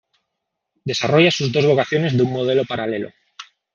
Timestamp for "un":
2.23-2.31